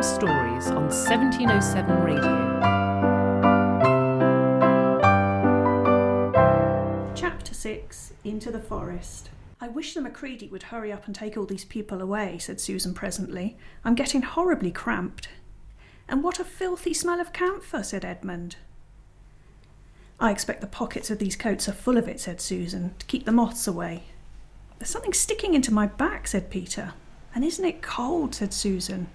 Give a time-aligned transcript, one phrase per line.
[0.00, 2.22] Bedtime Stories on 1707 Radio.
[7.14, 9.28] Chapter 6 Into the Forest.
[9.60, 12.94] I wish the Macready would hurry up and take all these people away, said Susan
[12.94, 13.58] presently.
[13.84, 15.28] I'm getting horribly cramped.
[16.08, 18.56] And what a filthy smell of camphor, said Edmund.
[20.18, 23.26] I expect the pockets of these coats are full of it, said Susan, to keep
[23.26, 24.04] the moths away.
[24.78, 26.94] There's something sticking into my back, said Peter.
[27.34, 29.08] And isn't it cold, said Susan.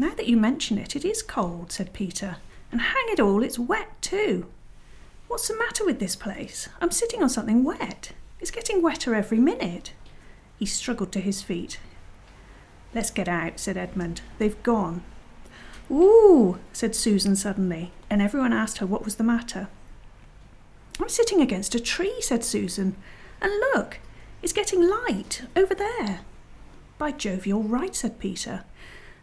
[0.00, 2.36] Now that you mention it, it is cold, said Peter.
[2.70, 4.46] And hang it all, it's wet too.
[5.26, 6.68] What's the matter with this place?
[6.80, 8.12] I'm sitting on something wet.
[8.40, 9.92] It's getting wetter every minute.
[10.56, 11.80] He struggled to his feet.
[12.94, 14.20] Let's get out, said Edmund.
[14.38, 15.02] They've gone.
[15.90, 19.68] Ooh, said Susan suddenly, and everyone asked her what was the matter.
[21.00, 22.96] I'm sitting against a tree, said Susan,
[23.40, 23.98] and look,
[24.42, 26.20] it's getting light over there.
[26.98, 28.64] By Jove, you're right, said Peter.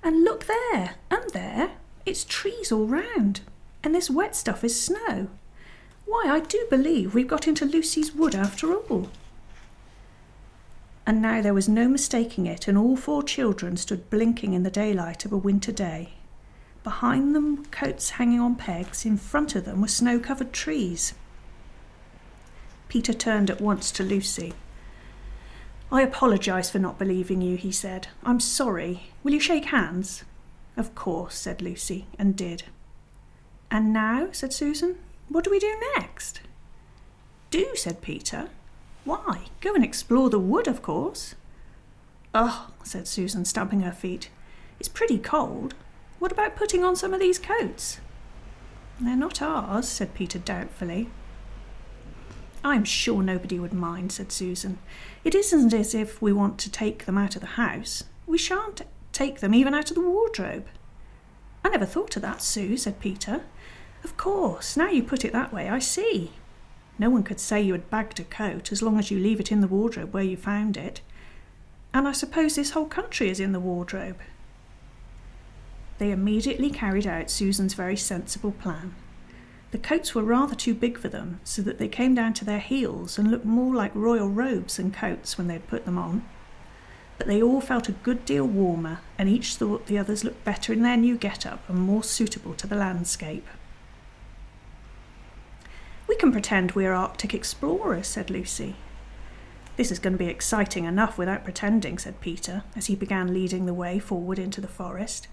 [0.06, 1.72] And look there, and there,
[2.06, 3.42] it's trees all round,
[3.84, 5.30] and this wet stuff is snow.
[6.06, 9.09] Why, I do believe we've got into Lucy's wood after all.
[11.08, 14.70] And now there was no mistaking it, and all four children stood blinking in the
[14.70, 16.14] daylight of a winter day.
[16.83, 21.16] Behind them were coats hanging on pegs, in front of them were snow covered trees.
[22.89, 24.53] Peter turned at once to Lucy.
[25.96, 28.10] I apologise for not believing you, he said.
[28.22, 29.04] I'm sorry.
[29.24, 30.26] Will you shake hands?
[30.76, 32.64] Of course, said Lucy, and did.
[33.72, 34.98] And now, said Susan,
[35.30, 36.42] what do we do next?
[37.50, 38.50] Do, said Peter.
[39.05, 41.34] Why, go and explore the wood, of course.
[42.34, 44.30] Oh, said Susan, stamping her feet.
[44.82, 45.76] It's pretty cold.
[46.20, 48.02] What about putting on some of these coats?
[49.00, 51.08] They're not ours, said Peter doubtfully.
[52.65, 54.80] I'm sure nobody would mind, said Susan.
[55.23, 58.05] It isn't as if we want to take them out of the house.
[58.26, 58.81] We shan't
[59.14, 60.65] take them even out of the wardrobe.
[61.64, 63.43] I never thought of that, Sue, said Peter.
[64.04, 66.31] Of course, now you put it that way, I see.
[66.98, 69.52] No one could say you had bagged a coat as long as you leave it
[69.52, 71.02] in the wardrobe where you found it.
[71.93, 74.17] And I suppose this whole country is in the wardrobe.
[75.99, 78.95] They immediately carried out Susan's very sensible plan.
[79.75, 82.59] The coats were rather too big for them, so that they came down to their
[82.61, 86.25] heels and looked more like royal robes than coats when they had put them on.
[87.17, 90.71] But they all felt a good deal warmer, and each thought the others looked better
[90.71, 93.45] in their new get up and more suitable to the landscape.
[96.07, 98.77] We can pretend we are Arctic explorers, said Lucy.
[99.75, 103.65] This is going to be exciting enough without pretending, said Peter, as he began leading
[103.65, 105.27] the way forward into the forest.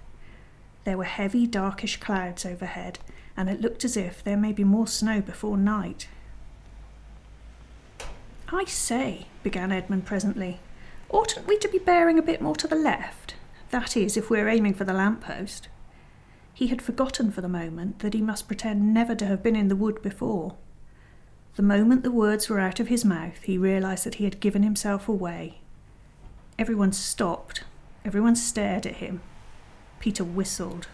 [0.82, 2.98] There were heavy, darkish clouds overhead,
[3.36, 6.08] and it looked as if there may be more snow before night.
[8.48, 10.60] I say, began Edmund presently,
[11.08, 13.34] oughtn't we to be bearing a bit more to the left?
[13.70, 15.68] That is, if we're aiming for the lamp post.
[16.52, 19.68] He had forgotten for the moment that he must pretend never to have been in
[19.68, 20.56] the wood before.
[21.56, 24.62] The moment the words were out of his mouth, he realized that he had given
[24.62, 25.60] himself away.
[26.58, 27.64] Everyone stopped.
[28.04, 29.22] Everyone stared at him.
[30.00, 30.88] Peter whistled.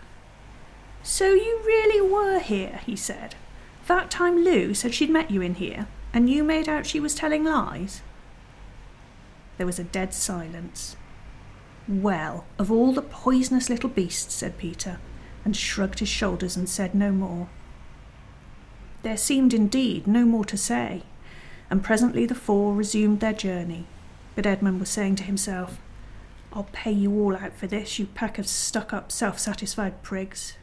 [1.03, 3.35] So you really were here, he said.
[3.87, 7.15] That time Lou said she'd met you in here, and you made out she was
[7.15, 8.03] telling lies?
[9.57, 10.97] There was a dead silence.
[11.89, 14.99] Well, of all the poisonous little beasts, said Peter,
[15.43, 17.49] and shrugged his shoulders and said no more.
[19.03, 21.05] There seemed indeed no more to say,
[21.71, 23.87] and presently the four resumed their journey.
[24.35, 25.81] But Edmund was saying to himself,
[26.53, 30.58] I'll pay you all out for this, you pack of stuck up, self satisfied prigs.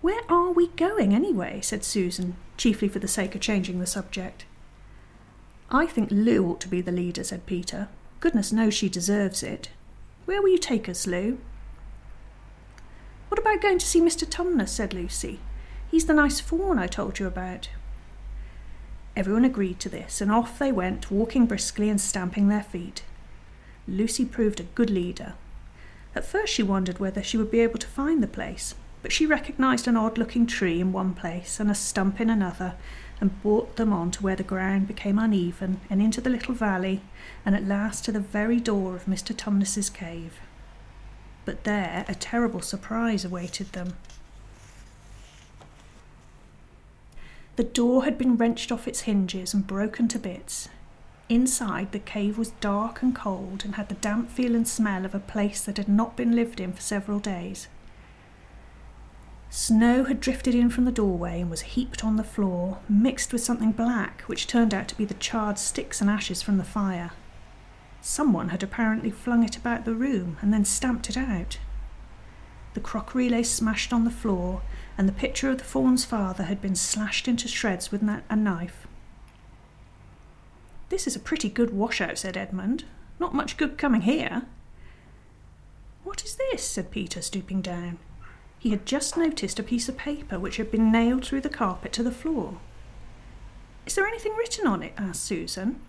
[0.00, 1.60] Where are we going anyway?
[1.62, 4.46] said Susan, chiefly for the sake of changing the subject.
[5.70, 7.88] I think Lou ought to be the leader, said Peter.
[8.18, 9.68] Goodness knows she deserves it.
[10.24, 11.38] Where will you take us, Lou?
[13.28, 14.26] What about going to see Mr.
[14.26, 14.70] Tumnus?
[14.70, 15.38] said Lucy.
[15.90, 17.68] He's the nice faun I told you about.
[19.14, 23.02] Everyone agreed to this, and off they went, walking briskly and stamping their feet.
[23.86, 25.34] Lucy proved a good leader.
[26.14, 29.26] At first she wondered whether she would be able to find the place, but she
[29.26, 32.74] recognised an odd looking tree in one place and a stump in another,
[33.20, 37.00] and brought them on to where the ground became uneven and into the little valley,
[37.44, 39.36] and at last to the very door of Mr.
[39.36, 40.40] Tumnus's cave.
[41.44, 43.94] But there a terrible surprise awaited them.
[47.56, 50.68] The door had been wrenched off its hinges and broken to bits.
[51.28, 55.14] Inside, the cave was dark and cold and had the damp feel and smell of
[55.14, 57.68] a place that had not been lived in for several days.
[59.52, 63.42] Snow had drifted in from the doorway and was heaped on the floor, mixed with
[63.42, 67.10] something black, which turned out to be the charred sticks and ashes from the fire.
[68.00, 71.58] Someone had apparently flung it about the room and then stamped it out.
[72.74, 74.62] The crockery lay smashed on the floor,
[74.96, 78.86] and the picture of the faun's father had been slashed into shreds with a knife.
[80.90, 82.84] This is a pretty good washout, said Edmund.
[83.18, 84.42] Not much good coming here.
[86.04, 86.62] What is this?
[86.62, 87.98] said Peter, stooping down.
[88.60, 91.92] He had just noticed a piece of paper which had been nailed through the carpet
[91.94, 92.58] to the floor.
[93.86, 94.92] Is there anything written on it?
[94.98, 95.80] asked Susan.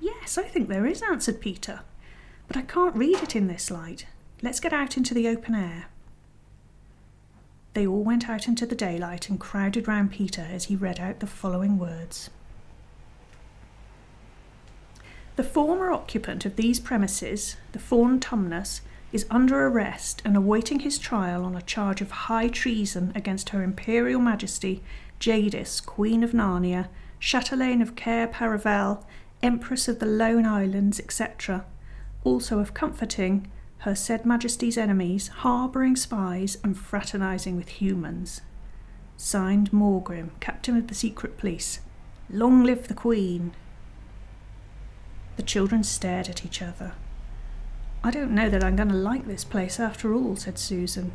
[0.00, 1.82] Yes, I think there is, answered Peter.
[2.48, 4.06] But I can't read it in this light.
[4.42, 5.86] Let's get out into the open air.
[7.74, 11.20] They all went out into the daylight and crowded round Peter as he read out
[11.20, 12.28] the following words.
[15.36, 18.80] The former occupant of these premises, the Faun Tumnus,
[19.14, 23.62] is under arrest and awaiting his trial on a charge of high treason against Her
[23.62, 24.82] Imperial Majesty
[25.20, 26.88] Jadis, Queen of Narnia,
[27.20, 29.04] Chatelaine of Cair Paravel,
[29.40, 31.64] Empress of the Lone Islands, etc.,
[32.24, 33.46] also of comforting
[33.78, 38.40] her said Majesty's enemies, harbouring spies, and fraternising with humans.
[39.16, 41.78] Signed Maugrim, Captain of the Secret Police.
[42.28, 43.52] Long live the Queen!
[45.36, 46.94] The children stared at each other.
[48.06, 51.12] I don't know that I'm going to like this place after all, said Susan.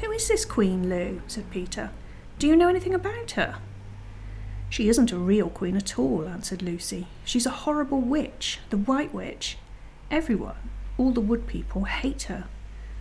[0.00, 1.20] Who is this Queen Lou?
[1.26, 1.90] said Peter.
[2.38, 3.56] Do you know anything about her?
[4.70, 7.06] She isn't a real queen at all, answered Lucy.
[7.22, 9.58] She's a horrible witch, the White Witch.
[10.10, 12.46] Everyone, all the wood people, hate her.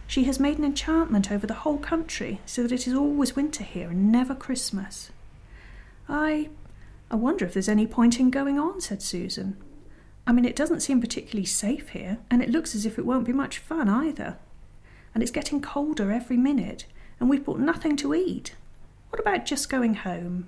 [0.05, 3.63] She has made an enchantment over the whole country so that it is always winter
[3.63, 5.09] here and never Christmas.
[6.09, 6.49] I
[7.09, 9.55] I wonder if there's any point in going on, said Susan.
[10.25, 13.25] I mean, it doesn't seem particularly safe here, and it looks as if it won't
[13.25, 14.37] be much fun either.
[15.13, 16.85] And it's getting colder every minute,
[17.19, 18.55] and we've brought nothing to eat.
[19.09, 20.47] What about just going home?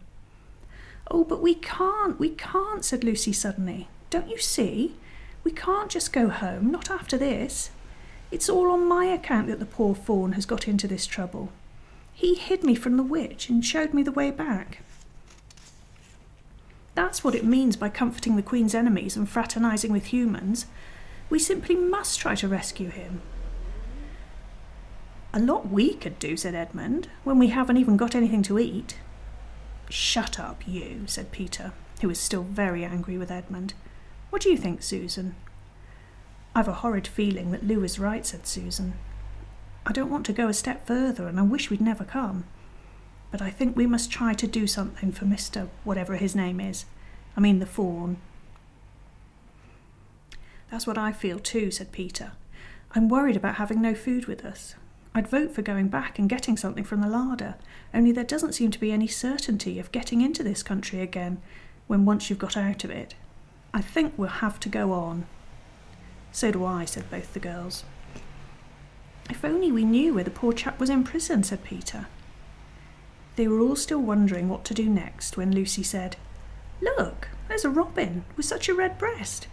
[1.11, 3.89] Oh, but we can't, we can't, said Lucy suddenly.
[4.09, 4.95] Don't you see?
[5.43, 7.69] We can't just go home, not after this.
[8.31, 11.51] It's all on my account that the poor faun has got into this trouble.
[12.13, 14.79] He hid me from the witch and showed me the way back.
[16.95, 20.65] That's what it means by comforting the Queen's enemies and fraternising with humans.
[21.29, 23.21] We simply must try to rescue him.
[25.33, 28.97] A lot we could do, said Edmund, when we haven't even got anything to eat.
[29.89, 33.73] Shut up, you, said Peter, who was still very angry with Edmund.
[34.29, 35.35] What do you think, Susan?
[36.55, 38.93] I've a horrid feeling that Lou is right, said Susan.
[39.85, 42.45] I don't want to go a step further, and I wish we'd never come
[43.31, 45.69] but I think we must try to do something for Mr.
[45.83, 46.85] whatever his name is.
[47.35, 48.17] I mean, the faun.
[50.71, 52.31] That's what I feel too, said Peter.
[52.93, 54.75] I'm worried about having no food with us.
[55.13, 57.55] I'd vote for going back and getting something from the larder,
[57.93, 61.41] only there doesn't seem to be any certainty of getting into this country again
[61.87, 63.15] when once you've got out of it.
[63.73, 65.25] I think we'll have to go on.
[66.33, 67.85] So do I, said both the girls.
[69.29, 72.07] If only we knew where the poor chap was in prison, said Peter.
[73.35, 76.15] They were all still wondering what to do next when Lucy said,
[76.81, 79.47] Look, there's a robin with such a red breast.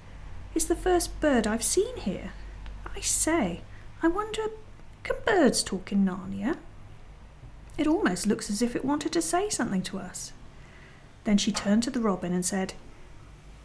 [0.55, 2.33] It's the first bird I've seen here.
[2.95, 3.63] I say,
[4.03, 4.43] I wonder,
[5.03, 6.57] can birds talk in Narnia?
[7.79, 10.33] It almost looks as if it wanted to say something to us.
[11.25, 12.75] Then she turned to the robin and said,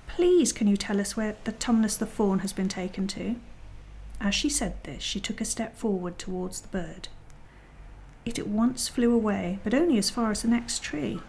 [0.07, 3.35] Please, can you tell us where the Tumnus the faun has been taken to?
[4.19, 7.09] As she said this, she took a step forward towards the bird.
[8.27, 11.21] It at once flew away, but only as far as the next tree.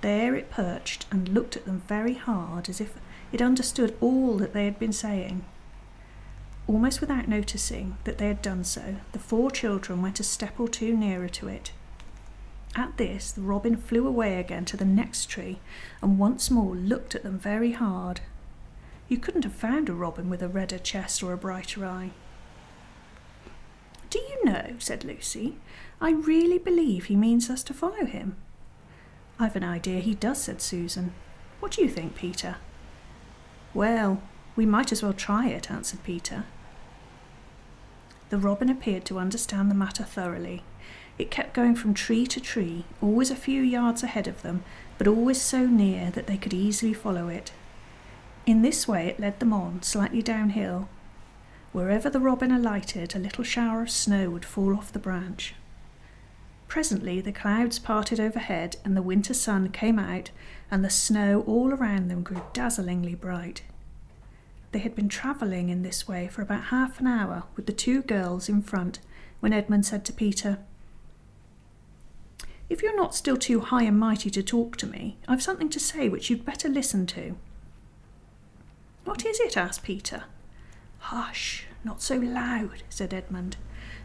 [0.00, 2.94] There it perched and looked at them very hard, as if
[3.32, 5.44] it understood all that they had been saying.
[6.68, 10.68] Almost without noticing that they had done so, the four children went a step or
[10.68, 11.72] two nearer to it.
[12.76, 15.58] At this, the robin flew away again to the next tree
[16.00, 18.20] and once more looked at them very hard.
[19.08, 22.12] You couldn't have found a robin with a redder chest or a brighter eye.
[24.50, 25.54] Know, said Lucy,
[26.00, 28.34] I really believe he means us to follow him.
[29.38, 31.12] I've an idea he does, said Susan.
[31.60, 32.56] What do you think, Peter?
[33.74, 34.20] Well,
[34.56, 36.46] we might as well try it, answered Peter.
[38.30, 40.64] The robin appeared to understand the matter thoroughly.
[41.16, 44.64] It kept going from tree to tree, always a few yards ahead of them,
[44.98, 47.52] but always so near that they could easily follow it.
[48.46, 50.88] In this way it led them on, slightly downhill.
[51.72, 55.54] Wherever the robin alighted, a little shower of snow would fall off the branch.
[56.66, 60.30] Presently the clouds parted overhead, and the winter sun came out,
[60.70, 63.62] and the snow all around them grew dazzlingly bright.
[64.72, 68.02] They had been travelling in this way for about half an hour, with the two
[68.02, 68.98] girls in front,
[69.38, 70.58] when Edmund said to Peter,
[72.68, 75.80] If you're not still too high and mighty to talk to me, I've something to
[75.80, 77.36] say which you'd better listen to.
[79.04, 79.56] What is it?
[79.56, 80.24] asked Peter.
[81.00, 83.56] Hush, not so loud, said Edmund.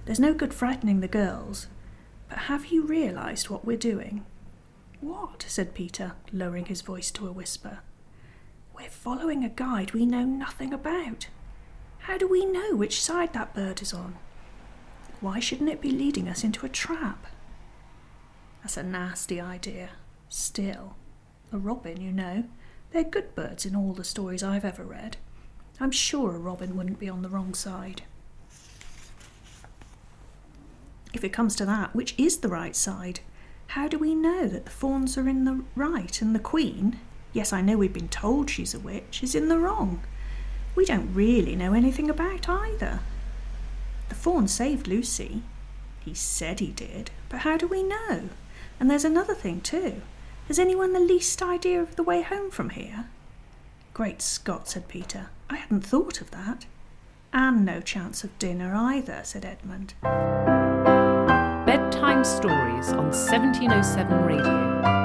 [0.05, 1.67] There's no good frightening the girls.
[2.29, 4.25] But have you realised what we're doing?
[5.01, 5.45] What?
[5.47, 7.79] said Peter, lowering his voice to a whisper.
[8.75, 11.27] We're following a guide we know nothing about.
[11.99, 14.15] How do we know which side that bird is on?
[15.21, 17.27] Why shouldn't it be leading us into a trap?
[18.61, 19.89] That's a nasty idea.
[20.27, 20.95] Still,
[21.51, 22.45] a robin, you know.
[22.91, 25.17] They're good birds in all the stories I've ever read.
[25.79, 28.03] I'm sure a robin wouldn't be on the wrong side.
[31.13, 33.19] If it comes to that, which is the right side?
[33.67, 36.99] How do we know that the fauns are in the right and the queen,
[37.33, 40.01] yes, I know we've been told she's a witch, is in the wrong?
[40.75, 42.99] We don't really know anything about either.
[44.09, 45.41] The faun saved Lucy.
[45.99, 48.29] He said he did, but how do we know?
[48.79, 50.01] And there's another thing too.
[50.47, 53.05] Has anyone the least idea of the way home from here?
[53.95, 55.29] Great Scott, said Peter.
[55.49, 56.65] I hadn't thought of that.
[57.31, 59.93] And no chance of dinner either, said Edmund.
[61.65, 65.04] Bedtime Stories on 1707 Radio.